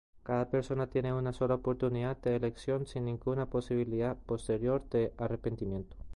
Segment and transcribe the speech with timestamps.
[0.23, 5.95] Cada persona tiene una sola oportunidad de elección sin ninguna posibilidad posterior de arrepentimiento.